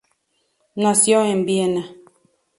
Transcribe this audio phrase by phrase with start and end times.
[0.73, 1.95] Nació en Viena.